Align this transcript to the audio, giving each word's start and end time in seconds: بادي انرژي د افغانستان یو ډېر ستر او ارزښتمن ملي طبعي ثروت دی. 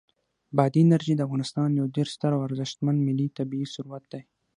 بادي 0.57 0.81
انرژي 0.85 1.13
د 1.15 1.21
افغانستان 1.27 1.69
یو 1.79 1.85
ډېر 1.95 2.07
ستر 2.15 2.31
او 2.35 2.41
ارزښتمن 2.47 2.95
ملي 3.07 3.27
طبعي 3.37 3.65
ثروت 3.73 4.03
دی. 4.11 4.21